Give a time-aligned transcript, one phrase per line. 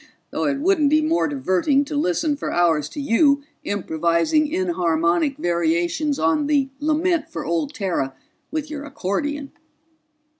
[0.31, 6.17] Though it wouldn't be more diverting to listen for hours to you improvising enharmonic variations
[6.17, 8.15] on the Lament for Old Terra
[8.49, 9.51] with your accordion."